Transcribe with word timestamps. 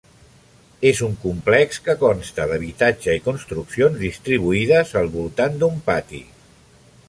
És 0.91 1.01
un 1.07 1.11
complex 1.25 1.77
que 1.89 1.95
consta 2.05 2.47
d'habitatge 2.53 3.15
i 3.19 3.23
construccions 3.27 4.03
distribuïdes 4.07 4.95
al 5.03 5.15
voltant 5.19 5.61
d'un 5.63 5.79
pati. 5.91 6.27